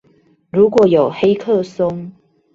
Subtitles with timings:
[0.49, 2.11] 如果有黑客松